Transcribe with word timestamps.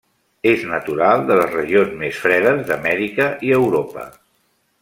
És 0.51 0.63
natural 0.69 1.25
de 1.27 1.37
les 1.41 1.51
regions 1.57 1.93
més 2.01 2.23
fredes 2.25 2.65
d'Amèrica 2.73 3.31
i 3.51 3.57
Europa. 3.63 4.09